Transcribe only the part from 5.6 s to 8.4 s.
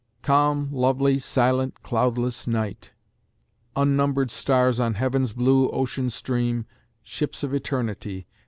ocean stream, Ships of Eternity!